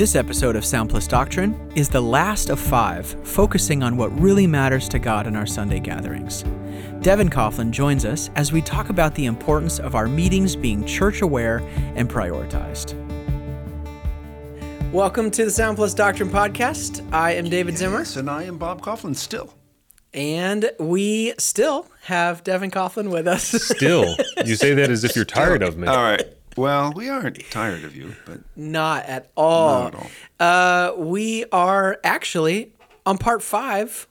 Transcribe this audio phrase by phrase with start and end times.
[0.00, 4.46] This episode of Sound Plus Doctrine is the last of five, focusing on what really
[4.46, 6.42] matters to God in our Sunday gatherings.
[7.02, 11.20] Devon Kauflin joins us as we talk about the importance of our meetings being church
[11.20, 11.58] aware
[11.96, 12.94] and prioritized.
[14.90, 17.06] Welcome to the Sound Plus Doctrine podcast.
[17.12, 18.06] I am David Zimmer.
[18.16, 19.52] And I am Bob Kauflin still.
[20.14, 23.48] And we still have Devon Kauflin with us.
[23.48, 25.88] Still, you say that as if you're tired of me.
[25.88, 26.24] All right.
[26.60, 29.84] Well, we aren't tired of you, but Not at all.
[29.84, 30.10] Not at all.
[30.38, 32.74] Uh, we are actually
[33.06, 34.06] on part five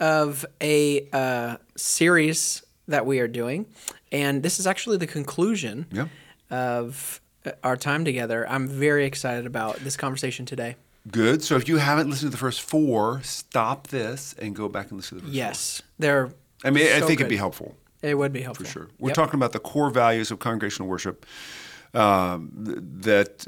[0.00, 3.66] of a uh, series that we are doing,
[4.10, 6.08] and this is actually the conclusion yeah.
[6.50, 8.48] of uh, our time together.
[8.48, 10.74] I'm very excited about this conversation today.
[11.08, 11.44] Good.
[11.44, 14.98] So if you haven't listened to the first four, stop this and go back and
[14.98, 16.32] listen to the first Yes, they're.
[16.64, 18.88] I mean, I so think it'd be helpful It would be helpful for sure.
[18.98, 19.14] We're Yep.
[19.14, 21.26] talking about the core values of congregational worship.
[21.94, 23.46] Um, th- that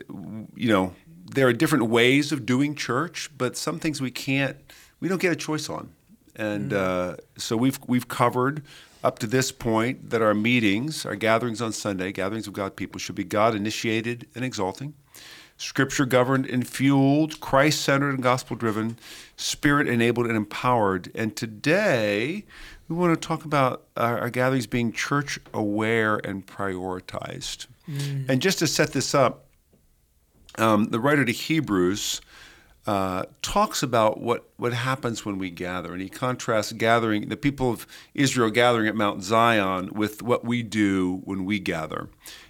[0.55, 0.95] you know,
[1.25, 4.57] there are different ways of doing church, but some things we can't,
[5.01, 5.91] we don't get a choice on.
[6.37, 8.63] And uh, so we've we've covered
[9.03, 12.99] up to this point that our meetings, our gatherings on Sunday, gatherings of God people,
[12.99, 14.95] should be God initiated and exalting,
[15.57, 18.99] Scripture governed and fueled, Christ centered and gospel driven,
[19.37, 21.11] Spirit enabled and empowered.
[21.15, 22.45] And today
[22.89, 27.67] we want to talk about our, our gatherings being church aware and prioritized.
[28.29, 29.47] And just to set this up,
[30.57, 32.21] um, the writer to Hebrews
[32.87, 37.71] uh, talks about what, what happens when we gather, and he contrasts gathering the people
[37.71, 42.09] of Israel gathering at Mount Zion with what we do when we gather.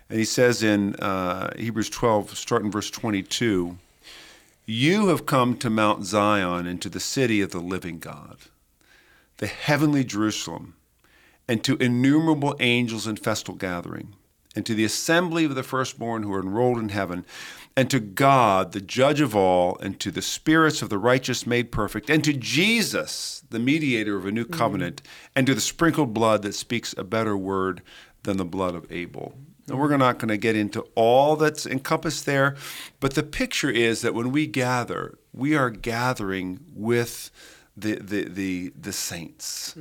[0.09, 3.79] And he says in uh, Hebrews 12, starting verse 22,
[4.67, 8.39] "You have come to Mount Zion and to the city of the living God,
[9.39, 10.75] the heavenly Jerusalem."
[11.49, 14.15] and to innumerable angels in festal gathering,
[14.55, 17.25] and to the assembly of the firstborn who are enrolled in heaven,
[17.77, 21.73] and to God, the judge of all, and to the spirits of the righteous made
[21.73, 25.03] perfect, and to Jesus, the mediator of a new covenant,
[25.35, 27.83] and to the sprinkled blood that speaks a better word
[28.23, 29.35] than the blood of Abel.
[29.69, 32.55] And we're not going to get into all that's encompassed there,
[33.01, 37.31] but the picture is that when we gather, we are gathering with
[37.77, 39.75] the the the, the saints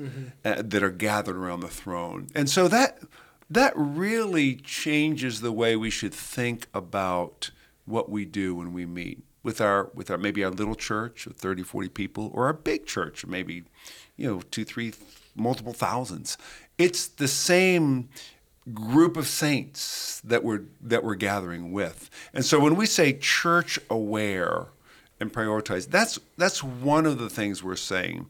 [0.43, 2.99] uh, that are gathered around the throne, and so that
[3.49, 7.51] that really changes the way we should think about
[7.85, 11.35] what we do when we meet with our with our maybe our little church of
[11.35, 13.63] 30 40 people or our big church maybe
[14.15, 14.93] you know two three
[15.35, 16.37] multiple thousands.
[16.77, 18.09] It's the same
[18.73, 22.09] group of saints that we're that we're gathering with.
[22.33, 24.67] And so when we say church aware
[25.19, 25.87] and prioritize.
[25.89, 28.27] That's that's one of the things we're saying.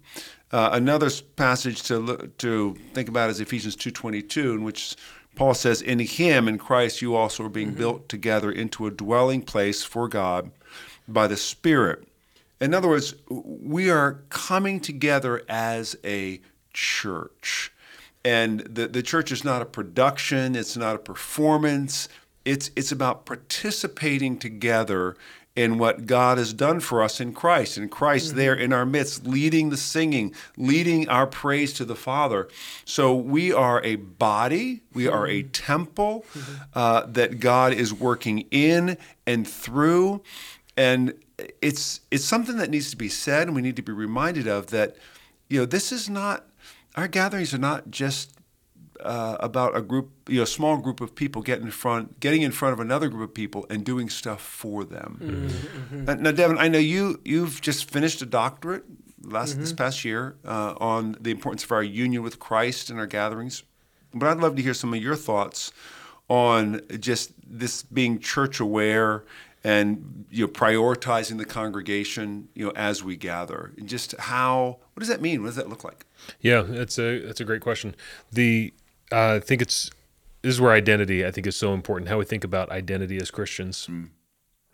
[0.51, 4.95] Uh, another passage to look, to think about is Ephesians two twenty two, in which
[5.35, 9.41] Paul says, "In Him, in Christ, you also are being built together into a dwelling
[9.41, 10.51] place for God
[11.07, 12.07] by the Spirit."
[12.61, 16.39] In other words, we are coming together as a
[16.71, 17.71] church.
[18.23, 22.07] And the, the church is not a production, it's not a performance.
[22.45, 25.15] It's, it's about participating together
[25.55, 27.77] in what God has done for us in Christ.
[27.77, 28.37] And Christ mm-hmm.
[28.37, 32.47] there in our midst, leading the singing, leading our praise to the Father.
[32.85, 35.13] So we are a body, we mm-hmm.
[35.13, 36.63] are a temple mm-hmm.
[36.73, 38.97] uh, that God is working in
[39.27, 40.23] and through.
[40.75, 41.13] And
[41.61, 44.67] it's it's something that needs to be said, and we need to be reminded of
[44.67, 44.95] that.
[45.49, 46.47] You know, this is not
[46.95, 48.33] our gatherings are not just
[49.03, 52.41] uh, about a group, you know, a small group of people getting in front, getting
[52.41, 55.49] in front of another group of people and doing stuff for them.
[56.07, 58.85] Uh, now, Devon, I know you you've just finished a doctorate
[59.21, 63.07] last this past year uh, on the importance of our union with Christ in our
[63.07, 63.63] gatherings,
[64.13, 65.71] but I'd love to hear some of your thoughts
[66.29, 69.23] on just this being church aware
[69.63, 73.73] and you know prioritizing the congregation you know as we gather.
[73.77, 75.41] And just how what does that mean?
[75.41, 76.05] What does that look like?
[76.41, 77.95] Yeah, that's a that's a great question.
[78.31, 78.73] The
[79.11, 79.91] uh, I think it's
[80.41, 82.09] this is where identity I think is so important.
[82.09, 83.89] How we think about identity as Christians.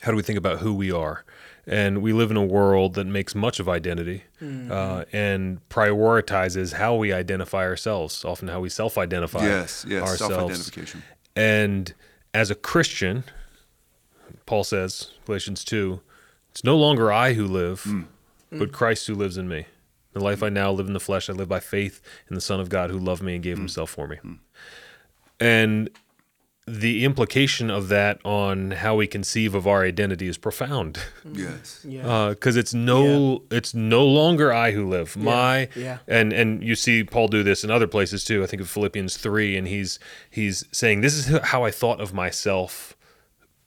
[0.01, 1.25] How do we think about who we are?
[1.68, 6.95] And we live in a world that makes much of identity uh, and prioritizes how
[6.95, 10.36] we identify ourselves, often how we self-identify yes yes ourselves.
[10.36, 11.03] self-identification
[11.36, 11.94] And
[12.33, 13.24] as a Christian,
[14.45, 16.00] Paul says, Galatians 2,
[16.51, 17.86] it's no longer I who live,
[18.50, 19.65] but Christ who lives in me.
[20.13, 22.59] The life I now live in the flesh, I live by faith in the Son
[22.59, 23.63] of God who loved me and gave hmm.
[23.63, 24.17] himself for me.
[24.17, 24.33] Hmm.
[25.39, 25.89] And
[26.69, 31.35] the implication of that on how we conceive of our identity is profound mm.
[31.35, 32.07] yes Yeah.
[32.07, 35.17] Uh, because it's no it's no longer I who live.
[35.17, 35.97] My yeah.
[36.07, 38.44] and and you see Paul do this in other places too.
[38.44, 39.97] I think of Philippians three, and he's
[40.29, 42.95] he's saying this is how I thought of myself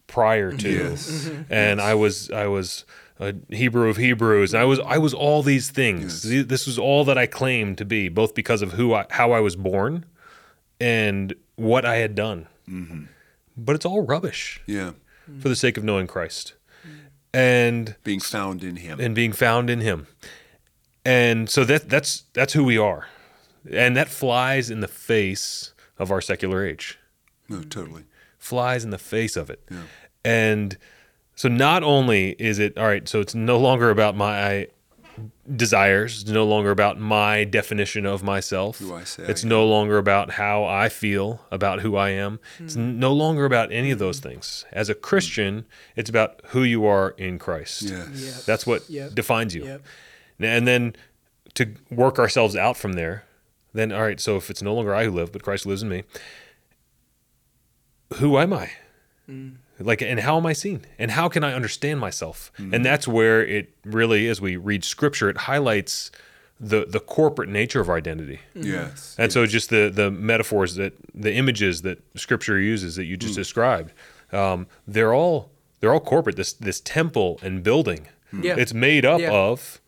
[0.06, 1.10] prior to, Yes.
[1.10, 1.52] Mm-hmm.
[1.52, 2.84] and I was I was
[3.28, 4.54] a Hebrew of Hebrews.
[4.54, 6.22] I was I was all these things.
[6.22, 9.32] Th- This was all that I claimed to be, both because of who I, how
[9.32, 10.04] I was born,
[10.80, 12.46] and what I had done.
[12.68, 13.04] Mm-hmm.
[13.56, 14.92] But it's all rubbish Yeah.
[15.40, 16.54] for the sake of knowing Christ,
[17.34, 19.00] and Being found in Him.
[19.00, 20.06] and being found in Him.
[21.04, 23.08] And so that that's that's who we are,
[23.70, 26.98] and that flies in the face of our secular age
[27.48, 28.04] no, totally.
[28.38, 29.60] flies in the face of it.
[29.70, 29.82] Yeah.
[30.24, 30.78] And
[31.34, 34.68] so not only is it all right, so it's no longer about my
[35.56, 38.78] desires, it's no longer about my definition of myself.
[38.78, 39.48] Who I say I it's am.
[39.48, 42.38] no longer about how I feel about who I am.
[42.58, 44.28] It's no longer about any of those hmm.
[44.28, 44.64] things.
[44.72, 47.82] As a Christian, it's about who you are in Christ.
[47.82, 48.08] Yes.
[48.12, 48.34] Yep.
[48.44, 49.14] That's what Yep.
[49.14, 49.64] defines you.
[49.64, 49.82] Yep.
[50.40, 50.96] And then
[51.54, 53.24] to work ourselves out from there,
[53.74, 55.88] then all right, so if it's no longer I who live, but Christ lives in
[55.88, 56.04] me,
[58.14, 58.70] who am I?
[59.26, 59.50] Hmm.
[59.82, 60.84] Like, and how am I seen?
[60.98, 62.52] And how can I understand myself?
[62.56, 62.82] And mm-hmm.
[62.82, 66.10] that's where it really, as we read scripture, it highlights
[66.62, 68.40] the the corporate nature of our identity.
[68.56, 68.68] Mm-hmm.
[68.68, 69.16] Yes.
[69.18, 73.34] And so, just the the metaphors that the images that Scripture uses that you just
[73.34, 73.36] mm.
[73.36, 73.92] described,
[74.30, 75.50] um, they're all
[75.80, 76.36] they're all corporate.
[76.36, 78.44] This this temple and building, mm.
[78.44, 78.54] Yeah.
[78.56, 79.32] it's made up Yeah.
[79.32, 79.80] of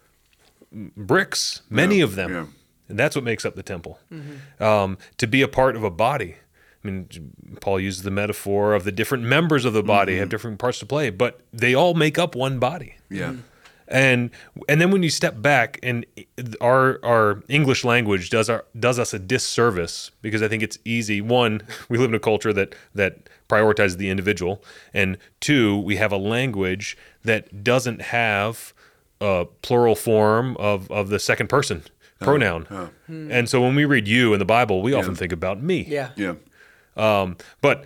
[0.73, 2.47] bricks, many Yeah, of them, yeah.
[2.89, 4.01] and that's what makes up the temple.
[4.13, 4.63] Mm-hmm.
[4.63, 6.37] Um, to be a part of a body.
[6.85, 7.09] I mean,
[7.61, 10.31] Paul uses the metaphor of the different members of the body have mm-hmm.
[10.31, 12.97] different parts to play, but they all make up one body.
[13.11, 13.31] Yeah.
[13.31, 13.41] Mm-hmm.
[13.89, 14.31] and
[14.69, 16.07] and then when you step back and
[16.61, 21.21] our our English language does our does us a disservice because I think it's easy.
[21.21, 24.63] One we live in a culture that that prioritizes the individual.
[24.93, 28.75] And two we have a language that doesn't have
[29.21, 31.83] a plural form of of the second person
[32.21, 32.91] pronoun.
[33.09, 35.85] And so when we read you in the Bible we often think about me.
[35.89, 36.11] Yeah.
[36.17, 36.35] Yeah.
[36.97, 37.85] Um, but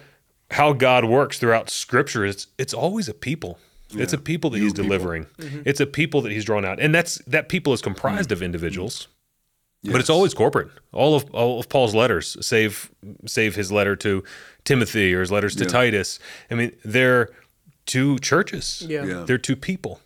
[0.51, 3.59] how God works throughout Scripture is it's always a people.
[3.95, 5.27] It's a people that He's delivering.
[5.65, 9.09] It's a people that He's drawn out, and that's that people is comprised of individuals,
[9.83, 10.69] but it's always corporate.
[10.93, 12.91] All of all of Paul's letters, save
[13.27, 14.23] save his letter to
[14.65, 16.19] Timothy or his letters to Titus.
[16.51, 17.31] I mean, they're
[17.87, 18.85] two churches.
[18.87, 19.05] Yeah.
[19.05, 19.25] Yeah.
[19.27, 20.01] they're two people.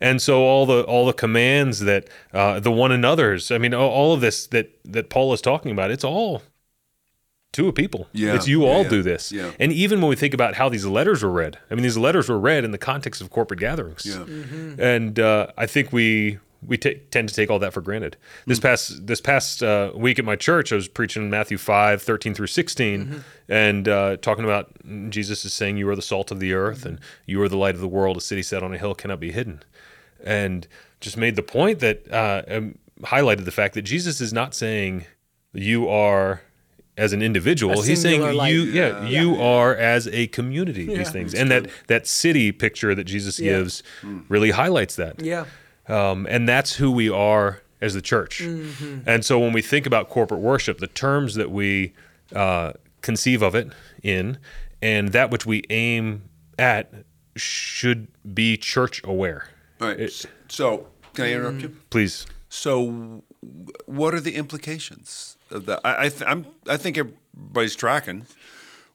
[0.00, 3.90] And so all the all the commands that uh, the one another's, I mean, all,
[3.90, 6.42] all of this that that Paul is talking about, it's all
[7.52, 8.08] to a people.
[8.12, 9.32] Yeah, It's you yeah, all yeah, do this.
[9.32, 9.50] yeah.
[9.58, 12.28] And even when we think about how these letters were read, I mean, these letters
[12.28, 14.06] were read in the context of corporate gatherings.
[14.06, 14.24] Yeah.
[14.78, 18.16] And uh, I think we we ta tend to take all that for granted.
[18.46, 18.62] This Mm.
[18.62, 22.48] past this past uh, week at my church, I was preaching Matthew 5, 13 through
[22.48, 23.18] 16, Mm-hmm.
[23.48, 24.70] and uh, talking about
[25.08, 27.74] Jesus is saying, You are the salt of the earth, and you are the light
[27.74, 28.16] of the world.
[28.18, 29.62] A city set on a hill cannot be hidden.
[30.22, 30.68] And
[31.00, 32.74] just made the point that uh, um,
[33.04, 35.06] highlighted the fact that Jesus is not saying
[35.54, 36.42] you are
[37.00, 37.72] as an individual.
[37.80, 39.20] A He's saying singular you, yeah, Yeah.
[39.22, 40.84] you are as a community.
[40.84, 40.98] Yeah.
[40.98, 43.52] These things, and that that city picture that Jesus Yeah.
[43.58, 43.82] gives
[44.28, 45.44] really highlights that Yeah.
[45.88, 48.40] um, and that's who we are as the church.
[48.42, 51.92] And so when we think about corporate worship, the terms that we
[52.34, 53.68] uh, conceive of it
[54.02, 54.36] in,
[54.82, 56.22] and that which we aim
[56.58, 56.92] at,
[57.36, 59.48] should be church aware.
[59.80, 60.26] All right.
[60.48, 61.70] so, can I interrupt you?
[61.88, 63.22] Please, So,
[63.86, 65.80] what are the implications of that?
[65.84, 68.26] I I, th- I'm, I think everybody's tracking.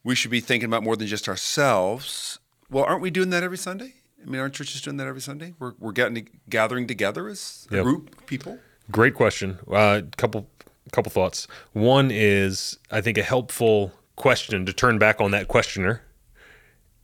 [0.03, 2.39] We should be thinking about more than just ourselves.
[2.69, 3.93] Well, aren't we doing that every Sunday?
[4.21, 5.53] I mean, aren't churches doing that every Sunday?
[5.59, 7.83] We're, we're getting gathering together as a Yep.
[7.83, 8.57] group of people.
[8.91, 9.59] great question.
[9.71, 10.47] Uh, couple
[10.91, 11.47] couple thoughts.
[11.73, 16.01] One is I think a helpful question to turn back on that questioner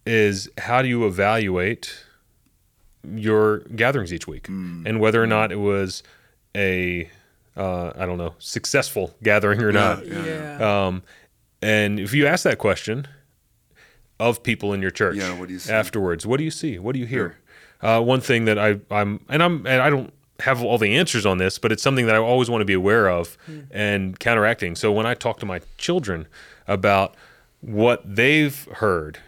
[0.06, 2.06] is how do you evaluate
[3.16, 6.04] your gatherings each week and whether or not it was
[6.56, 7.10] a
[7.58, 10.06] uh, I don't know successful gathering or not.
[10.06, 10.86] Yeah.
[10.88, 11.04] Um,
[11.62, 13.08] and if you ask that question
[14.20, 15.72] of people in your church, Yeah, what do you see?
[15.72, 16.26] afterwards?
[16.26, 16.80] What do you see?
[16.80, 17.38] What do you hear?
[17.82, 21.26] Uh, one thing that I, I'm, and I'm, and I don't have all the answers
[21.26, 23.38] on this, but it's something that I always want to be aware of
[23.72, 24.76] and counteracting.
[24.76, 26.28] So when I talk to my children
[26.68, 27.16] about
[27.62, 29.20] what they've heard,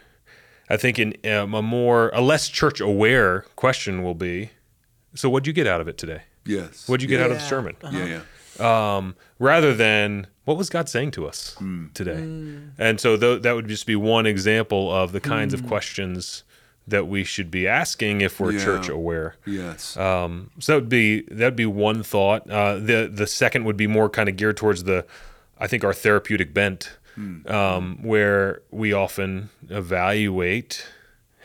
[0.69, 4.51] I think in um, a more, a less church aware question will be,
[5.15, 6.23] so what'd you get out of it today?
[6.45, 6.87] Yes.
[6.87, 7.49] What'd you get out of the Yeah.
[7.49, 7.75] sermon?
[7.91, 8.21] Yeah,
[8.59, 8.95] yeah.
[8.97, 11.55] um, rather than what was God saying to us
[11.93, 12.17] today?
[12.77, 16.43] And so th- that would just be one example of the kinds of questions
[16.87, 18.63] that we should be asking if we're Yeah.
[18.65, 19.35] church aware.
[19.45, 19.95] Yes.
[19.95, 22.49] Um, so that would be that would be one thought.
[22.49, 25.05] Uh, the the second would be more kind of geared towards the,
[25.57, 26.97] I think our therapeutic bent,
[27.47, 30.85] um, where we often evaluate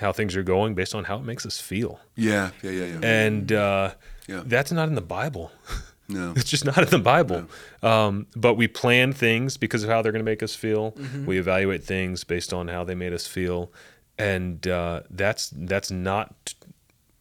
[0.01, 2.99] how things are going based on how it makes us feel, yeah, yeah, yeah, yeah.
[3.03, 3.91] and uh,
[4.29, 4.43] Yeah.
[4.47, 5.51] that's not in the Bible.
[6.09, 6.33] no.
[6.37, 7.47] It's just not in the Bible.
[7.83, 10.95] Um, but we plan things because of how they're going to make us feel.
[11.27, 13.73] We evaluate things based on how they made us feel.
[14.19, 16.55] and uh, that's that's not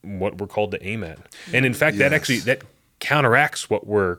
[0.01, 1.17] what we're called to aim at.
[1.53, 2.63] And in fact, that actually that
[2.99, 4.17] counteracts what we're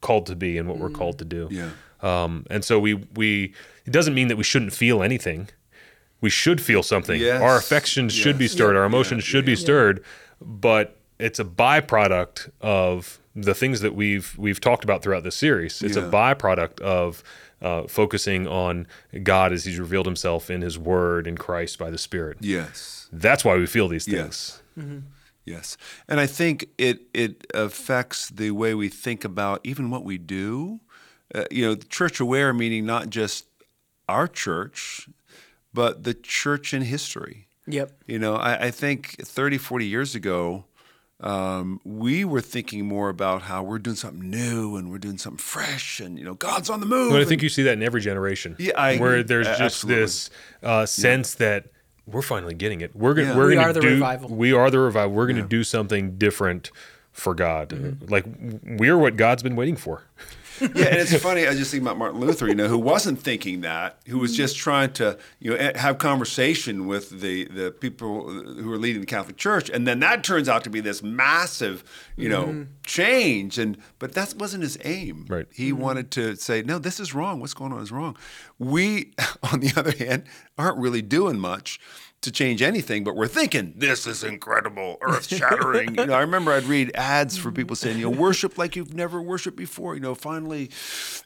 [0.00, 1.48] called to be and what we're called to do.
[1.50, 1.70] Yeah.
[2.02, 3.54] Um, and so we we
[3.86, 5.48] it doesn't mean that we shouldn't feel anything.
[6.20, 7.20] We should feel something.
[7.20, 7.40] Yes.
[7.40, 8.52] Our affections should be Yes.
[8.52, 8.76] stirred.
[8.76, 9.30] Our emotions Yeah.
[9.30, 10.04] should be stirred.
[10.40, 15.82] But it's a byproduct of the things that we've we've talked about throughout this series.
[15.82, 17.22] It's a byproduct of
[17.60, 18.86] uh, focusing on
[19.22, 22.38] God as He's revealed Himself in His Word in Christ by the Spirit.
[22.40, 23.08] Yes.
[23.12, 24.62] That's why we feel these things.
[24.76, 25.02] Yes.
[25.44, 25.76] Yes.
[26.08, 30.80] And I think it it affects the way we think about even what we do.
[31.34, 33.46] Uh, you know, church aware meaning not just
[34.08, 35.08] our church,
[35.74, 37.48] but the church in history.
[37.66, 37.92] Yep.
[38.06, 40.64] You know, I, I think 30, 40 years ago,
[41.20, 45.38] um, we were thinking more about how we're doing something new and we're doing something
[45.38, 47.10] fresh and, you know, God's on the move.
[47.10, 48.54] But I and- think you see that in every generation.
[48.58, 50.02] Yeah, I where there's A- just absolutely.
[50.02, 50.30] this
[50.62, 51.66] uh, sense that
[52.06, 52.94] we're finally getting it.
[52.94, 53.36] We're gonna Yeah.
[53.36, 54.28] we're We gonna are the do revival.
[54.30, 55.12] we are the revival.
[55.12, 56.70] We're gonna do something different
[57.12, 57.70] for God.
[57.70, 58.06] Mm-hmm.
[58.10, 58.24] Like
[58.78, 60.04] we're what God's been waiting for.
[60.60, 61.46] Yeah, and it's funny.
[61.46, 64.56] I just thinking about Martin Luther, you know, who wasn't thinking that, who was just
[64.56, 69.36] trying to, you know, have conversation with the the people who are leading the Catholic
[69.36, 71.84] Church, and then that turns out to be this massive,
[72.16, 72.62] you know, mm-hmm.
[72.84, 73.58] change.
[73.58, 75.26] And but that wasn't his aim.
[75.28, 75.46] Right.
[75.52, 77.40] He wanted to say, no, this is wrong.
[77.40, 78.16] What's going on is wrong.
[78.58, 79.12] We,
[79.52, 80.24] on the other hand,
[80.56, 81.80] aren't really doing much
[82.20, 85.94] to change anything, but we're thinking this is incredible, earth shattering.
[85.94, 88.92] you know, I remember I'd read ads for people saying, you know, worship like you've
[88.92, 89.94] never worshipped before.
[89.94, 90.70] You know, finally,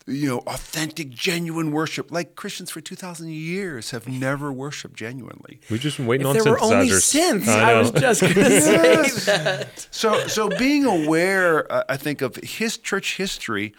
[0.06, 2.12] you know, authentic, genuine worship.
[2.12, 5.60] Like Christians for two thousand years have never worshipped genuinely.
[5.70, 7.44] We've just been waiting If on there were only synthesizers.
[7.44, 9.88] synths, I I, was just going to say that.
[9.90, 13.72] So, so being aware, uh, I think, of his church history,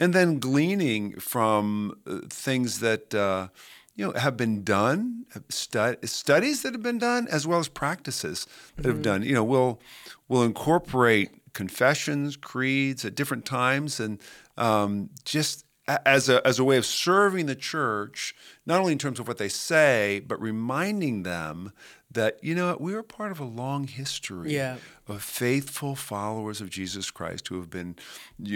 [0.00, 3.48] and then gleaning from uh, things that uh,
[3.96, 8.46] you know have been done, stu- studies that have been done, as well as practices
[8.76, 9.22] that have done.
[9.22, 9.80] You know, we'll
[10.28, 14.20] we'll incorporate confessions, creeds at different times, and
[14.58, 18.34] um, just a- as a as a way of serving the church,
[18.66, 21.72] not only in terms of what they say, but reminding them
[22.10, 24.76] that you know we are part of a long history Yeah.
[25.08, 27.96] of faithful followers of Jesus Christ who have been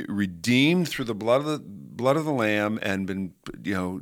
[0.09, 3.33] redeemed through the blood of the blood of the Lamb and been
[3.63, 4.01] you know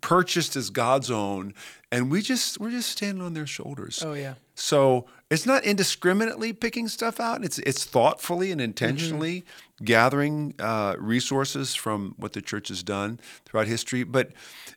[0.00, 1.54] purchased as God's own,
[1.90, 4.02] and we just we're just standing on their shoulders.
[4.04, 4.34] Oh, yeah.
[4.54, 7.44] So it's not indiscriminately picking stuff out.
[7.44, 9.44] It's it's thoughtfully and intentionally
[9.84, 14.04] gathering uh, resources from what the church has done throughout history.
[14.04, 14.32] But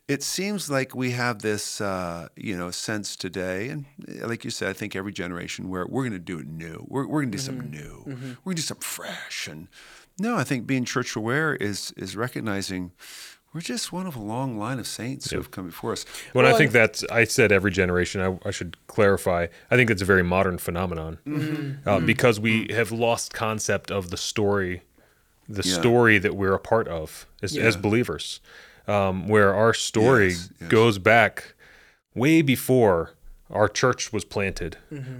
[0.08, 3.84] it seems like we have this uh, you know sense today, and
[4.22, 6.84] uh, like you said, I think every generation where we're going to do it new.
[6.88, 8.02] We're, we're going to do something new.
[8.06, 9.48] We're going to do something fresh.
[9.48, 9.68] And
[10.18, 12.92] no, I think being church aware is is recognizing.
[13.52, 16.04] We're just one of a long line of saints who have come before us.
[16.32, 18.20] When Well, I think and- that's, I said every generation.
[18.20, 19.48] I, I should clarify.
[19.70, 21.88] I think it's a very modern phenomenon Mm-hmm.
[21.88, 24.82] uh, because we have lost concept of the story,
[25.48, 25.74] the Yeah.
[25.80, 28.40] story that we're a part of as, as believers,
[28.86, 30.70] um, where our story Yes, yes.
[30.70, 31.54] goes back
[32.14, 33.14] way before
[33.50, 34.76] our church was planted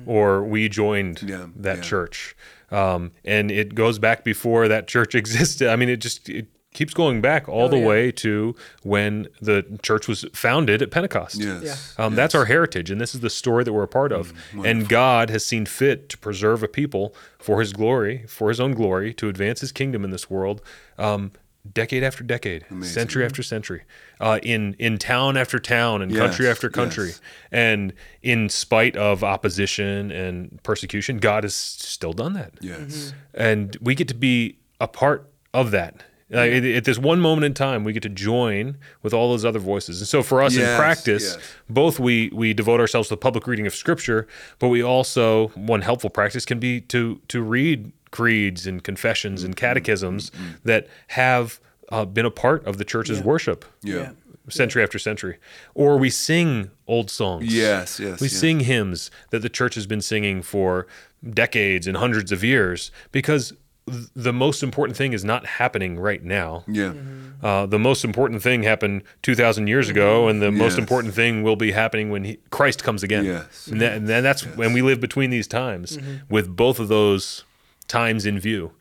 [0.06, 1.82] or we joined Yeah, that yeah.
[1.82, 2.36] church,
[2.70, 5.68] um, and it goes back before that church existed.
[5.68, 7.86] I mean, it just it keeps going back all the yeah.
[7.86, 11.36] way to when the church was founded at Pentecost.
[11.40, 11.94] Yes.
[11.98, 14.32] Um, That's our heritage, and this is the story that we're a part of.
[14.64, 18.72] and God has seen fit to preserve a people for His glory, for His own
[18.72, 20.62] glory, to advance His kingdom in this world,
[20.96, 21.32] um,
[21.70, 23.82] decade after decade, century after century,
[24.20, 27.20] uh, in in town after town, and country after country, yes.
[27.50, 33.12] and in spite of opposition and persecution, God has still done that Yes.
[33.34, 36.04] and we get to be a part of that.
[36.30, 39.44] Like, at, at this one moment in time, we get to join with all those
[39.44, 40.00] other voices.
[40.00, 41.38] And so, for us in practice, yes.
[41.68, 44.26] both we we devote ourselves to the public reading of Scripture,
[44.60, 49.46] but we also one helpful practice can be to to read creeds and confessions Mm-hmm.
[49.46, 50.30] and catechisms
[50.64, 51.60] that have
[51.90, 53.64] uh, been a part of the church's worship.
[53.82, 54.12] Yeah.
[54.48, 55.36] Century after century,
[55.74, 57.54] or we sing old songs.
[57.54, 58.36] Yes, yes, We yes.
[58.36, 60.88] sing hymns that the church has been singing for
[61.28, 66.22] decades and hundreds of years because th- the most important thing is not happening right
[66.22, 66.64] now.
[66.66, 66.92] Yeah.
[66.92, 67.44] Mm-hmm.
[67.44, 70.30] Uh, the most important thing happened 2,000 years ago, mm-hmm.
[70.30, 73.24] and the most important thing will be happening when he, Christ comes again.
[73.24, 73.66] Yes.
[73.66, 76.16] And, that, and then that's when we live between these times mm-hmm.
[76.28, 77.44] with both of those
[77.88, 78.72] times in view.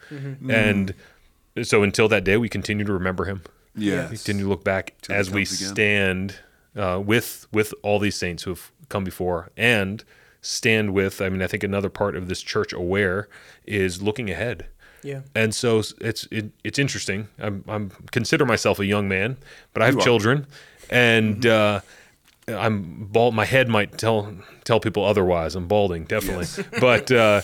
[0.50, 0.94] And
[1.63, 3.44] so until that day, we continue to remember him.
[3.75, 4.12] Yes.
[4.12, 5.56] We continue to look back Till as we again.
[5.56, 6.36] stand
[6.75, 10.03] uh, with with all these saints who have come before and
[10.41, 11.22] stand with.
[11.22, 13.27] I mean, I think another part of this church aware
[13.65, 14.68] is looking ahead.
[15.03, 15.22] Yeah.
[15.36, 17.27] And so it's it, it's interesting.
[17.39, 19.38] I'm I'm consider myself a young man,
[19.74, 20.03] but I have You are.
[20.03, 20.48] children,
[20.89, 21.82] and uh,
[22.48, 23.34] I'm bald.
[23.36, 25.56] My head might tell tell people otherwise.
[25.56, 26.48] I'm balding, definitely.
[26.79, 27.41] but uh,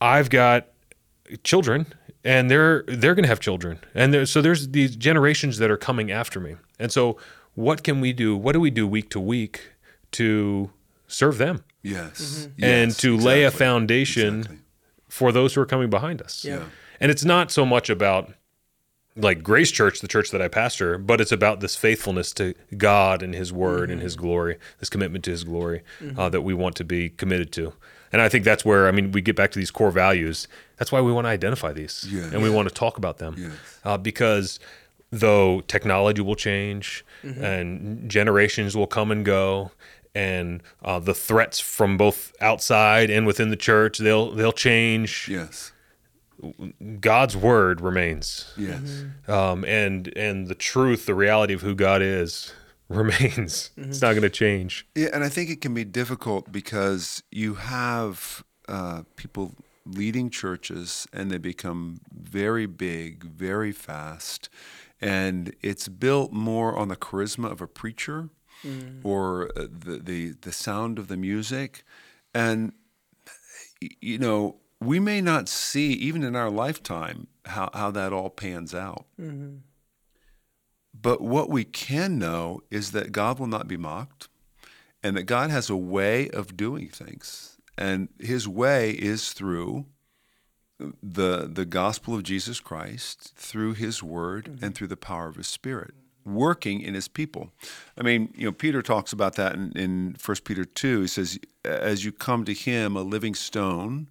[0.00, 0.66] I've got
[1.44, 1.86] children,
[2.24, 5.76] and they're they're going to have children, and there, so there's these generations that are
[5.76, 6.56] coming after me.
[6.78, 7.16] And so,
[7.54, 8.36] what can we do?
[8.36, 9.72] What do we do week to week
[10.12, 10.70] to
[11.06, 12.48] serve them Yes.
[12.60, 14.58] and Yes, to lay a foundation Exactly.
[15.10, 16.44] For those who are coming behind us?
[16.44, 16.64] Yeah.
[17.00, 18.32] And it's not so much about
[19.16, 23.22] like Grace Church, the church that I pastor, but it's about this faithfulness to God
[23.22, 25.82] and His Word and His glory, this commitment to His glory
[26.16, 27.72] uh, that we want to be committed to.
[28.12, 30.46] And I think that's where I mean we get back to these core values.
[30.78, 32.24] That's why we want to identify these Yeah.
[32.32, 33.52] and we want to talk about them Yes.
[33.84, 34.58] uh, because
[35.10, 39.72] though technology will change and generations will come and go.
[40.14, 45.28] And uh, the threats from both outside and within the church, they'll they'll change.
[45.30, 45.72] Yes.
[47.00, 49.04] God's word remains Yes.
[49.28, 52.52] um, and and the truth, the reality of who God is,
[52.88, 53.70] remains.
[53.76, 54.86] It's not going to change.
[54.94, 59.52] Yeah, and I think it can be difficult because you have uh, people
[59.84, 64.48] leading churches and they become very big, very fast,
[65.00, 68.30] and it's built more on the charisma of a preacher
[68.64, 69.00] Mm.
[69.04, 71.82] or uh, the, the the sound of the music,
[72.34, 72.72] and
[74.00, 78.74] you know we may not see even in our lifetime how, how that all pans
[78.74, 79.04] out.
[79.20, 79.56] Mm-hmm.
[80.92, 84.28] But what we can know is that God will not be mocked
[85.02, 87.58] and that God has a way of doing things.
[87.78, 89.86] And his way is through
[91.02, 94.68] the the gospel of Jesus Christ, through his word and mm-hmm.
[94.70, 95.94] through the power of his spirit
[96.34, 97.50] working in his people.
[97.98, 101.02] I mean, you know, Peter talks about that in, in 1 Peter 2.
[101.02, 104.08] He says, as you come to him, a living stone,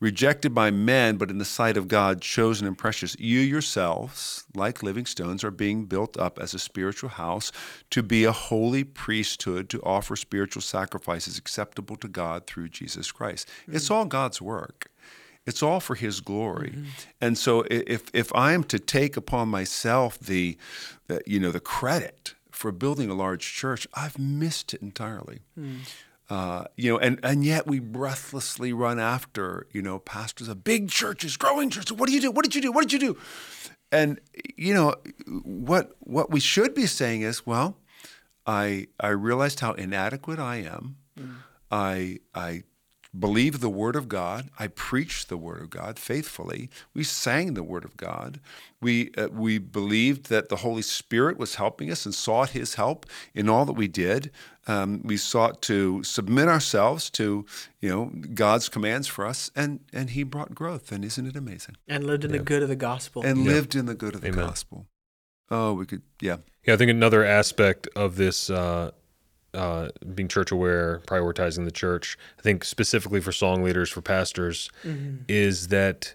[0.00, 3.18] rejected by men, but in the sight of God, chosen and precious.
[3.18, 7.50] You yourselves, like living stones, are being built up as a spiritual house
[7.90, 13.48] to be a holy priesthood to offer spiritual sacrifices acceptable to God through Jesus Christ.
[13.66, 13.94] It's mm.
[13.94, 14.90] all God's work.
[15.48, 16.84] It's all for His glory, mm-hmm.
[17.20, 20.58] and so if if I am to take upon myself the,
[21.06, 25.40] the you know the credit for building a large church, I've missed it entirely.
[25.54, 25.76] Hmm.
[26.28, 30.90] Uh, you know, and, and yet we breathlessly run after, you know, pastors of big
[30.90, 31.96] churches, growing churches.
[31.96, 32.30] What do you do?
[32.30, 32.70] What did you do?
[32.70, 33.18] What did you do?
[33.90, 34.20] And
[34.56, 34.94] you know,
[35.26, 37.78] what what we should be saying is, well,
[38.46, 40.96] I I realized how inadequate I am.
[41.16, 41.30] Hmm.
[41.70, 42.64] I I
[43.16, 44.50] believe the word of God.
[44.58, 46.70] I preached the word of God faithfully.
[46.94, 48.40] We sang the word of God.
[48.80, 53.06] We uh, we believed that the Holy Spirit was helping us and sought His help
[53.34, 54.30] in all that we did.
[54.66, 57.46] Um, we sought to submit ourselves to
[57.80, 60.92] you know God's commands for us, and and He brought growth.
[60.92, 61.76] And isn't it amazing?
[61.86, 63.24] And lived in the good of the gospel.
[63.24, 64.46] And lived in the good of the Amen.
[64.46, 64.86] gospel.
[65.50, 68.90] Oh, we could, yeah, Yeah, I think another aspect of this uh,
[69.54, 74.70] uh, being church aware, prioritizing the church, I think specifically for song leaders, for pastors,
[75.28, 76.14] is that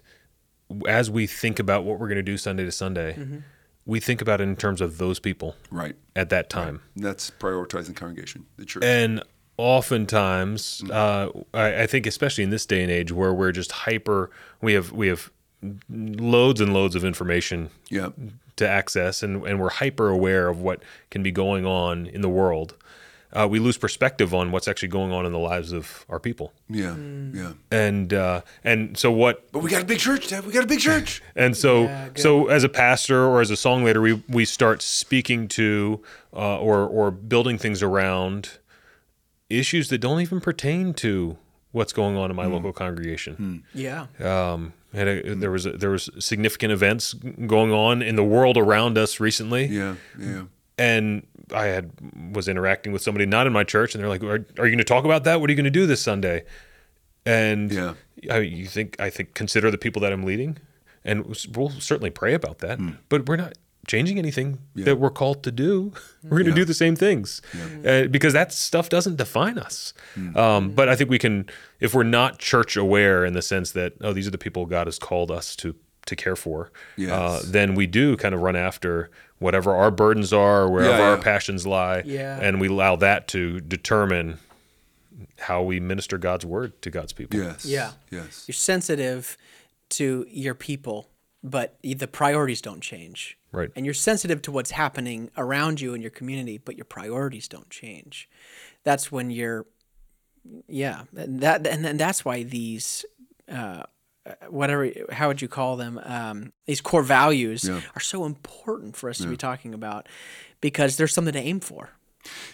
[0.88, 3.42] as we think about what we're going to do Sunday to Sunday,
[3.86, 5.94] we think about it in terms of those people right.
[6.16, 6.80] at that time.
[6.96, 8.82] That's prioritizing congregation, the church.
[8.84, 9.22] And
[9.56, 14.30] oftentimes, uh, I, I think, especially in this day and age, where we're just hyper,
[14.60, 15.30] we have we have
[15.88, 18.10] loads and loads of information yeah,
[18.56, 22.28] to access, and, and we're hyper aware of what can be going on in the
[22.28, 22.76] world.
[23.34, 26.52] Uh, we lose perspective on what's actually going on in the lives of our people,
[26.68, 27.52] yeah, yeah.
[27.70, 30.46] and uh, and so what But we got a big church, Dad.
[30.46, 31.22] We got a big church.
[31.36, 34.82] and so, Yeah, so as a pastor or as a song leader, we we start
[34.82, 36.00] speaking to
[36.32, 38.58] uh, or or building things around
[39.50, 41.36] issues that don't even pertain to
[41.72, 43.64] what's going on in my local congregation.
[43.74, 44.06] yeah.
[44.20, 48.56] Um, had a, there was a, there was significant events going on in the world
[48.56, 50.44] around us recently, yeah, yeah.
[50.78, 51.90] and I had
[52.32, 54.78] was interacting with somebody not in my church, and they're like, "Are, are you going
[54.78, 55.40] to talk about that?
[55.40, 56.44] What are you going to do this Sunday?"
[57.26, 57.94] And Yeah.
[58.30, 60.58] I, you think I think consider the people that I'm leading,
[61.04, 62.78] and we'll certainly pray about that.
[63.08, 63.54] But we're not
[63.86, 65.92] changing anything that we're called to do.
[66.22, 67.42] We're going to do the same things
[67.84, 69.92] uh, because that stuff doesn't define us.
[70.34, 73.92] Um, but I think we can, if we're not church aware in the sense that
[74.00, 75.74] oh, these are the people God has called us to
[76.06, 76.70] to care for,
[77.14, 79.10] uh, then we do kind of run after
[79.44, 82.38] whatever our burdens are, or wherever Yeah, our passions lie, Yeah.
[82.40, 84.38] and we allow that to determine
[85.38, 87.38] how we minister God's word to God's people.
[87.38, 87.64] Yes.
[87.64, 87.92] Yeah.
[88.10, 88.44] Yes.
[88.48, 89.36] You're sensitive
[89.90, 91.10] to your people,
[91.42, 93.36] but the priorities don't change.
[93.52, 93.70] Right.
[93.76, 97.70] And you're sensitive to what's happening around you in your community, but your priorities don't
[97.70, 98.28] change.
[98.82, 99.66] That's when you're,
[100.66, 103.04] yeah, and that and then that's why these,
[103.48, 103.84] uh,
[104.48, 106.00] whatever, how would you call them?
[106.04, 107.80] Um, these core values Yeah.
[107.94, 110.08] are so important for us to be talking about,
[110.60, 111.90] because there's something to aim for.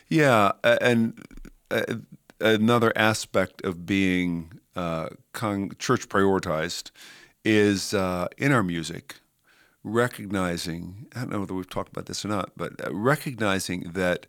[0.09, 1.22] Yeah, and
[1.70, 1.83] uh,
[2.40, 6.90] another aspect of being uh, con- church prioritized
[7.44, 9.16] is uh, in our music,
[9.85, 11.06] recognizing.
[11.14, 14.26] I don't know whether we've talked about this or not, but uh, recognizing that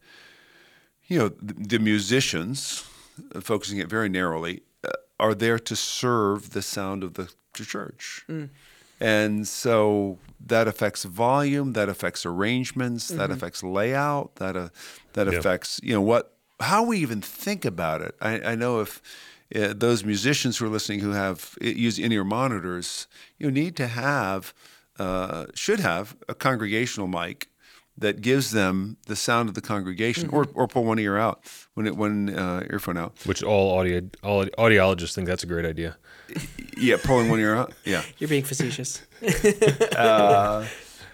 [1.08, 2.84] you know the, the musicians,
[3.36, 4.62] uh, focusing it very narrowly,
[5.22, 8.26] are there to serve the sound of the church.
[9.00, 14.70] And so that affects volume, that affects arrangements, that affects layout, that uh,
[15.14, 15.40] that Yeah.
[15.40, 16.24] affects you know what
[16.60, 18.14] how we even think about it.
[18.22, 19.02] I, I know if
[19.56, 23.08] uh, those musicians who are listening who have uh, use in-ear monitors,
[23.38, 24.54] you need to have
[25.00, 27.48] uh, should have a congregational mic
[27.98, 31.86] that gives them the sound of the congregation, or or pull one ear out when
[31.88, 33.14] it one uh, earphone out.
[33.26, 35.98] Which all audio all audiologists think that's a great idea.
[36.78, 37.74] Yeah, pulling one ear out.
[37.84, 38.02] Yeah.
[38.18, 39.04] You're being facetious.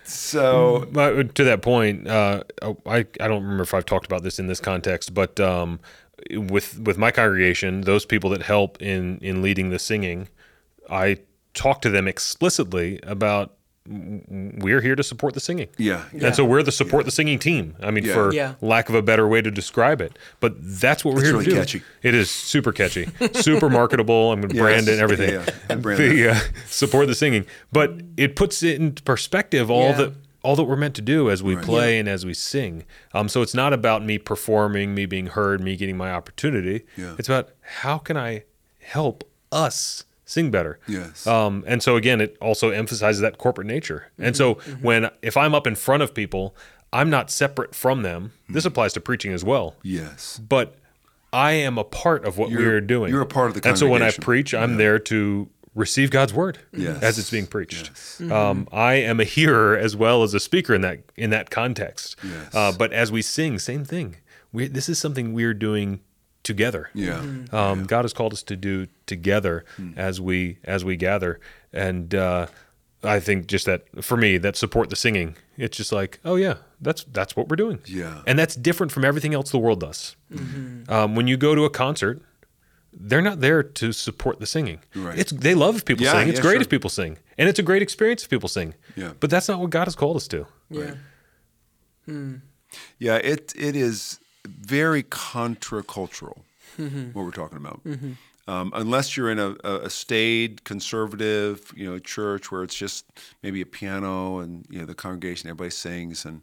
[0.06, 2.44] So But to that point, uh,
[2.86, 5.82] I I don't remember if I've talked about this in this context, but um,
[6.32, 10.30] with with my congregation, those people that help in in leading the singing,
[10.90, 11.18] I
[11.54, 13.57] talk to them explicitly about w-
[13.90, 15.68] we're here to support the singing.
[15.78, 16.04] Yeah.
[16.22, 17.76] And so we're the support the singing team.
[17.82, 18.14] I mean, Yeah.
[18.14, 18.54] for Yeah.
[18.62, 21.46] lack of a better way to describe it, but that's what we're It's here really
[21.46, 21.58] to do.
[21.58, 21.82] catchy.
[22.04, 24.32] It is super catchy, super marketable.
[24.32, 24.62] I'm going to Yes.
[24.64, 25.30] brand it and everything.
[25.34, 25.54] Yeah, yeah.
[25.70, 29.98] And brand the, uh, support the singing, but it puts it into perspective all Yeah.
[29.98, 32.86] that all that we're meant to do as we play and as we sing.
[33.14, 36.86] Um, so it's not about me performing, me being heard, me getting my opportunity.
[36.96, 37.16] Yeah.
[37.18, 37.50] It's about
[37.82, 38.44] how can I
[38.80, 40.78] help us sing better.
[40.88, 41.26] Yes.
[41.26, 44.12] Um, and so again, it also emphasizes that corporate nature.
[44.20, 46.56] And so when if I'm up in front of people,
[46.94, 48.34] I'm not separate from them.
[48.48, 49.76] This applies to preaching as well.
[49.84, 50.40] yes.
[50.48, 50.76] But
[51.34, 53.12] I am a part of what You're- we're doing.
[53.12, 56.34] you're a part of the And so when I preach, I'm there to receive God's
[56.34, 57.04] word Yes.
[57.04, 57.92] as it's being preached.
[58.32, 62.16] Um, I am a hearer as well as a speaker in that in that context.
[62.24, 62.56] Yes.
[62.56, 64.16] Uh, but as we sing, same thing.
[64.54, 66.00] We, this is something we're doing
[66.48, 66.90] together.
[66.96, 67.22] Yeah.
[67.52, 69.92] Um, God has called us to do together Hmm.
[69.98, 71.40] as we as we gather,
[71.72, 72.48] and uh,
[73.04, 75.36] I think just that for me that support the singing.
[75.58, 77.80] It's just like, oh yeah, that's that's what we're doing.
[77.86, 78.22] Yeah.
[78.28, 80.16] and that's different from everything else the world does.
[80.90, 82.22] Um, when you go to a concert,
[82.94, 84.80] they're not there to support the singing.
[84.96, 85.18] Right.
[85.20, 86.30] It's they love if people Yeah, sing.
[86.30, 86.62] It's yeah, great sure.
[86.62, 88.74] if people sing, and it's a great experience if people sing.
[88.96, 89.14] Yeah.
[89.20, 90.46] But that's not what God has called us to.
[90.70, 90.96] Yeah.
[93.00, 96.40] Yeah, it it is very contracultural
[96.78, 97.12] Mm-hmm.
[97.14, 97.82] what we're talking about.
[98.48, 103.06] Um, unless you're in a, a, staid conservative, you know, church where it's just
[103.44, 106.42] maybe a piano and you know the congregation, everybody sings, and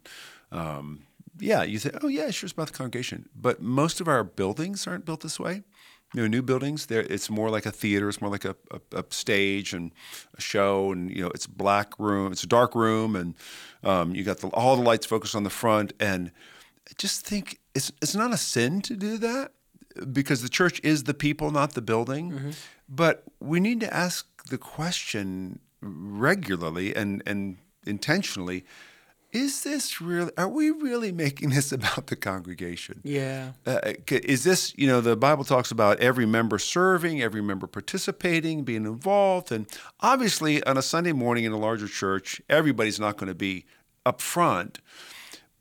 [0.52, 1.06] um,
[1.38, 3.28] yeah, you say, oh yeah, sure, it's about the congregation.
[3.34, 5.62] But most of our buildings aren't built this way.
[6.12, 8.08] You know, new buildings, there it's more like a theater.
[8.08, 9.92] It's more like a, a, a stage and
[10.36, 13.34] a show, and you know, it's a black room, it's a dark room, and
[13.82, 15.92] um, you got the, all the lights focused on the front.
[15.98, 16.32] And
[16.88, 19.52] I just think it's it's not a sin to do that
[20.12, 22.54] because the church is the people, not the building.
[22.88, 28.64] But we need to ask the question regularly and and intentionally:
[29.32, 30.30] Is this really?
[30.36, 33.00] Are we really making this about the congregation?
[33.02, 33.52] Yeah.
[33.66, 38.64] Uh, is this, you know, the Bible talks about every member serving, every member participating,
[38.64, 39.50] being involved.
[39.50, 39.66] And
[40.00, 43.64] obviously, on a Sunday morning in a larger church, everybody's not going to be
[44.04, 44.80] up front.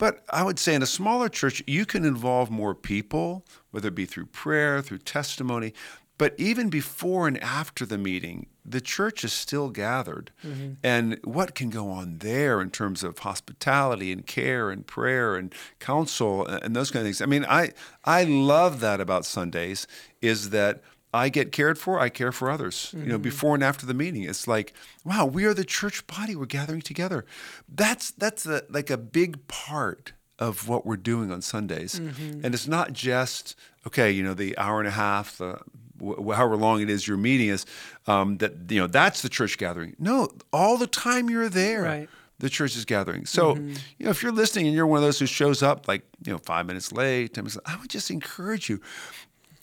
[0.03, 3.95] But I would say in a smaller church, you can involve more people, whether it
[3.95, 5.73] be through prayer, through testimony.
[6.17, 10.31] But even before and after the meeting, the church is still gathered.
[10.45, 10.73] Mm-hmm.
[10.83, 15.55] And what can go on there in terms of hospitality and care and prayer and
[15.79, 17.21] counsel and and those kind of things?
[17.21, 17.71] I mean, I,
[18.03, 19.87] I love that about Sundays
[20.21, 20.81] is that
[21.13, 22.89] I get cared for, I care for others.
[22.93, 23.21] You know, mm-hmm.
[23.21, 24.73] before and after the meeting, it's like,
[25.06, 26.36] wow, we are the church body.
[26.36, 27.26] We're gathering together.
[27.69, 32.43] That's that's a, like a big part of what we're doing on Sundays, mm-hmm.
[32.43, 34.12] and it's not just okay.
[34.12, 35.60] You know, the hour and a half, the
[36.02, 37.65] however long it is your meeting is,
[38.08, 39.95] um, that you know that's the church gathering.
[39.99, 42.10] No, all the time you're there Right.
[42.39, 43.26] the church is gathering.
[43.26, 43.73] So, mm-hmm.
[43.97, 46.32] you know, if you're listening and you're one of those who shows up like, you
[46.32, 48.82] know, five minutes late, 10 minutes, I would just encourage you,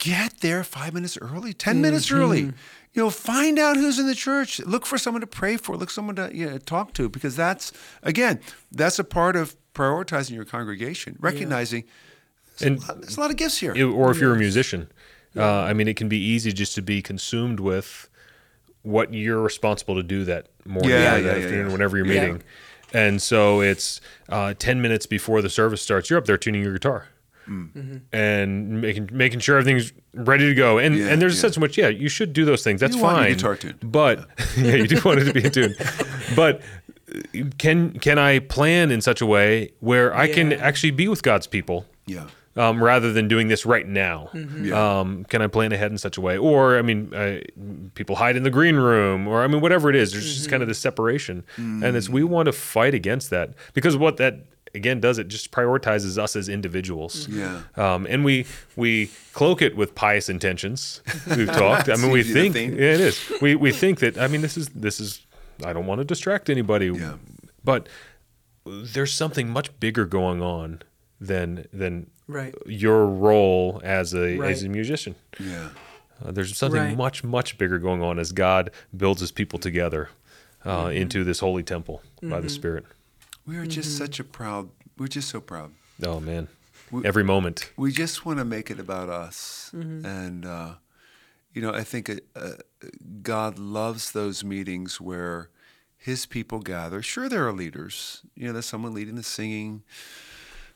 [0.01, 2.41] get there five minutes early, 10 minutes early.
[2.93, 4.59] You know, find out who's in the church.
[4.61, 5.77] Look for someone to pray for.
[5.77, 7.71] Look someone to you know, talk to because that's,
[8.03, 8.41] again,
[8.73, 11.85] that's a part of prioritizing your congregation, recognizing
[12.61, 13.73] And there's, a lot, there's a lot of gifts here.
[13.77, 14.91] it- or if you're a musician,
[15.37, 18.09] uh, I mean, it can be easy just to be consumed with
[18.83, 21.73] what you're responsible to do that morning Yeah, or yeah, that yeah, afternoon, yeah.
[21.73, 22.21] whenever you're Yeah.
[22.21, 22.43] meeting.
[22.93, 26.73] And so it's uh, 10 minutes before the service starts, you're up there tuning your
[26.73, 27.07] guitar.
[28.13, 31.41] And making making sure everything's ready to go, and Yeah, and there's a yeah.
[31.43, 32.81] sense in which yeah you should do those things.
[32.81, 33.33] That's You want your fine.
[33.37, 33.93] guitar tuned.
[33.93, 35.75] but yeah, you do want it to be in tune.
[36.37, 36.63] But
[37.59, 41.47] can can I plan in such a way where I can actually be with God's
[41.49, 42.27] people yeah.
[42.57, 44.31] um, rather than doing this right now.
[44.33, 45.01] Yeah.
[45.01, 46.39] Um, can I plan ahead in such a way?
[46.39, 47.41] Or I mean, uh,
[47.95, 50.13] people hide in the green room, or I mean, whatever it is.
[50.13, 53.97] There's just kind of this separation, and it's we want to fight against that because
[53.97, 57.29] what that again does it just prioritizes us as individuals.
[57.29, 57.63] Yeah.
[57.77, 61.03] Um, and we we cloak it with pious intentions.
[61.37, 61.89] We've talked.
[61.89, 62.75] I mean, we think think.
[62.75, 63.33] yeah, it is.
[63.43, 64.19] We we think that.
[64.19, 65.27] I mean, this is this is.
[65.65, 66.87] I don't want to distract anybody.
[66.87, 67.15] Yeah.
[67.63, 67.89] But
[68.65, 70.83] there's something much bigger going on
[71.21, 72.55] than than Right.
[72.67, 74.51] your role as a Right.
[74.53, 75.17] as a musician.
[75.39, 75.71] Yeah.
[76.25, 76.97] Uh, there's something Right.
[76.97, 80.09] much much bigger going on as God builds His people together
[80.65, 80.97] uh, Mm-hmm.
[80.97, 82.85] into this holy temple by the Spirit.
[83.51, 84.71] We are just such a proud.
[84.97, 85.73] We're just so proud.
[86.07, 86.47] Oh man,
[86.93, 87.73] We- every moment.
[87.77, 90.75] We just want to make it about us, and uh,
[91.53, 92.53] you know, I think uh, uh,
[93.23, 95.51] God loves those meetings where
[95.97, 97.03] His people gather.
[97.03, 98.23] Sure, there are leaders.
[98.37, 99.83] You know, there's someone leading the singing,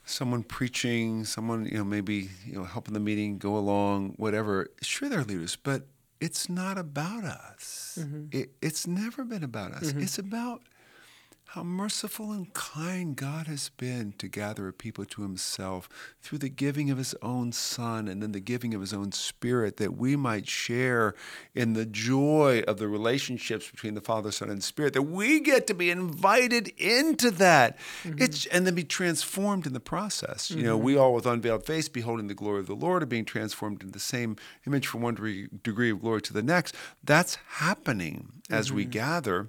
[0.05, 4.67] someone preaching, someone you know maybe you know helping the meeting go along, whatever.
[4.83, 5.87] Sure, there are leaders, but
[6.21, 7.99] it's not about us.
[8.33, 9.93] It, it's never been about us.
[9.93, 10.63] It's about
[11.55, 15.89] how merciful and kind God has been to gather a people to himself
[16.21, 19.77] through the giving of his own Son and then the giving of his own Spirit,
[19.77, 21.15] that we might share
[21.55, 25.69] in the joy of the relationships between the Father, Son, and Spirit, that we get
[25.69, 28.21] to be invited into that mm-hmm.
[28.21, 30.51] it's, and then be transformed in the process.
[30.51, 30.87] You know, mm-hmm.
[30.87, 33.93] we all with unveiled face, beholding the glory of the Lord, are being transformed into
[33.93, 34.35] the same
[34.67, 36.75] image from one degree, degree of glory to the next.
[37.05, 38.91] That's happening as we mm-hmm.
[38.91, 39.49] gather.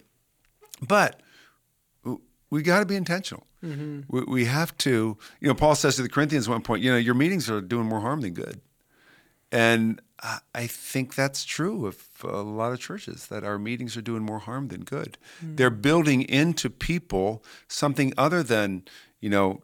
[0.88, 1.20] But
[2.56, 3.46] we got to be intentional.
[3.62, 4.02] Mm-hmm.
[4.08, 6.89] We, we have to, you know, Paul says to the Corinthians at one point, you
[6.89, 8.62] know, your meetings are doing more harm than good.
[9.52, 14.02] And I, I think that's true of a lot of churches, that our meetings are
[14.02, 15.18] doing more harm than good.
[15.44, 15.58] Mm.
[15.58, 18.84] They're building into people something other than,
[19.20, 19.62] you know,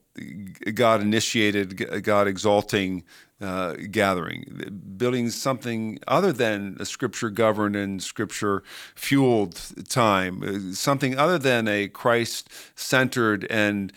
[0.74, 3.04] God initiated, God exalting
[3.41, 8.62] uh, gathering, building something other than a scripture governed and scripture
[8.93, 13.91] fueled time, uh, something other than a Christ centered and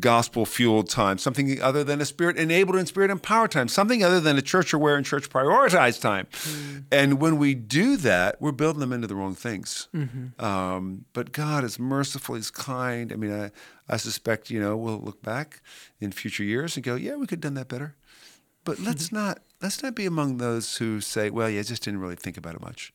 [0.00, 4.20] gospel fueled time, something other than a spirit enabled and spirit empowered time, something other
[4.20, 6.26] than a church aware and church prioritized time.
[6.92, 9.88] And when we do that, we're building them into the wrong things.
[10.38, 13.10] Um, but God is merciful, He's kind.
[13.14, 13.50] I mean, I,
[13.88, 15.59] I suspect, you know, we'll look back
[16.00, 17.94] in future years and go, yeah, we could have done that better.
[18.64, 22.00] But let's not let's not be among those who say, "Well, yeah, I just didn't
[22.00, 22.92] really think about it much."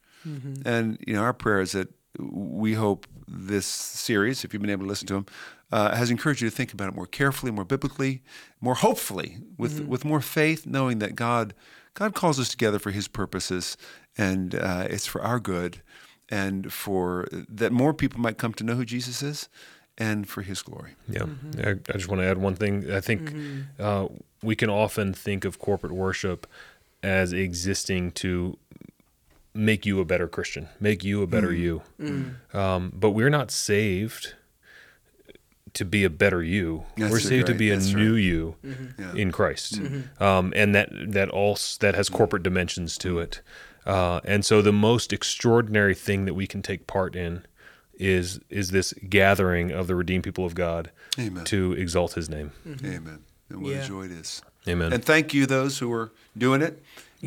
[0.65, 4.83] And you know, our prayer is that we hope this series, if you've been able
[4.85, 5.25] to listen to them,
[5.71, 8.21] uh, has encouraged you to think about it more carefully, more biblically,
[8.61, 11.53] more hopefully, with with more faith, knowing that God
[11.95, 13.75] God calls us together for His purposes,
[14.17, 15.81] and uh, it's for our good,
[16.29, 19.49] and for that more people might come to know who Jesus is,
[19.97, 20.91] and for His glory.
[21.07, 21.25] Yeah,
[21.63, 22.91] I, I just want to add one thing.
[22.91, 23.33] I think
[23.79, 24.07] uh,
[24.43, 26.47] we can often think of corporate worship
[27.03, 28.57] as existing to
[29.53, 31.81] make you a better Christian, make you a better you.
[32.53, 34.33] Um, but we're not saved
[35.73, 36.83] to be a better you.
[36.97, 38.55] That's we're saved to right, be a that's new you
[38.97, 39.13] Yeah.
[39.15, 39.79] in Christ,
[40.19, 43.41] um, and that that also that has corporate dimensions to it.
[43.85, 47.45] Uh, and so the most extraordinary thing that we can take part in
[47.97, 51.45] is is this gathering of the redeemed people of God Amen.
[51.45, 52.51] to exalt His name.
[52.67, 52.85] Mm-hmm.
[52.85, 53.19] Amen.
[53.49, 53.83] And what Yeah.
[53.83, 54.41] a joy it is.
[54.67, 54.91] Amen.
[54.93, 56.81] And thank you, those who are doing it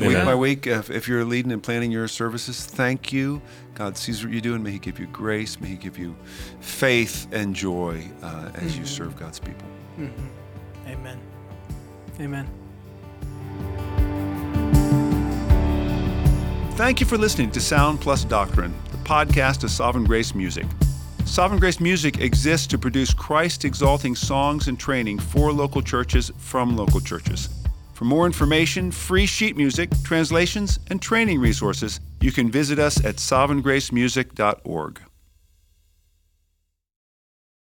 [0.06, 0.66] week by week.
[0.66, 3.40] If, if you're leading and planning your services, thank you.
[3.74, 4.62] God sees what you're doing.
[4.62, 5.60] May He give you grace.
[5.60, 6.16] May He give you
[6.60, 8.94] faith and joy uh, as you mm-hmm.
[8.94, 9.66] serve God's people.
[9.98, 10.88] Mm-hmm.
[10.88, 11.18] Amen.
[12.20, 12.48] Amen.
[16.76, 20.66] Thank you for listening to Sound Plus Doctrine, the podcast of Sovereign Grace Music.
[21.24, 26.76] Sovereign Grace Music exists to produce Christ exalting songs and training for local churches from
[26.76, 27.48] local churches.
[27.94, 33.16] For more information, free sheet music, translations, and training resources, you can visit us at
[33.16, 35.00] sovereigngracemusic.org.